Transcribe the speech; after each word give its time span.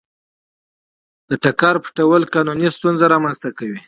د 1.29 1.31
ټکر 1.43 1.75
پټول 1.83 2.21
قانوني 2.33 2.67
ستونزه 2.77 3.05
رامنځته 3.13 3.49
کوي. 3.57 3.79